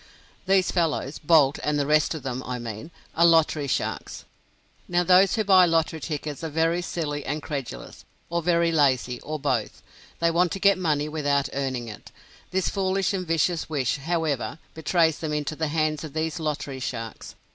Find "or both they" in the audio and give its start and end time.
9.21-10.31